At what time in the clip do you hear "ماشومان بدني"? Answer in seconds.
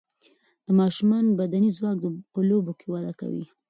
0.79-1.69